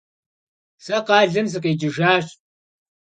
Se 0.83 0.97
khalem 1.07 1.47
sıkueşşıjjaş. 1.51 2.25